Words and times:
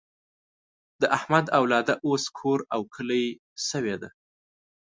د 1.01 1.03
احمد 1.17 1.45
اولاده 1.59 1.93
اوس 2.07 2.23
کور 2.37 2.59
او 2.75 2.81
کلی 2.95 3.25
شوې 3.67 3.95
ده. 4.01 4.09